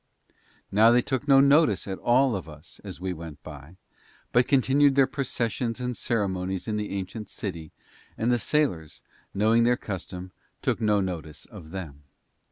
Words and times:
Now 0.71 0.89
they 0.89 1.03
took 1.03 1.27
no 1.27 1.39
notice 1.39 1.87
at 1.87 1.99
all 1.99 2.35
of 2.35 2.49
us 2.49 2.81
as 2.83 2.99
we 2.99 3.13
went 3.13 3.43
by, 3.43 3.77
but 4.31 4.47
continued 4.47 4.95
their 4.95 5.05
processions 5.05 5.79
and 5.79 5.95
ceremonies 5.95 6.67
in 6.67 6.75
the 6.75 6.89
ancient 6.89 7.29
city, 7.29 7.71
and 8.17 8.33
the 8.33 8.39
sailors, 8.39 9.03
knowing 9.35 9.61
their 9.63 9.77
custom, 9.77 10.31
took 10.63 10.81
no 10.81 11.01
notice 11.01 11.45
of 11.45 11.69
them. 11.69 12.01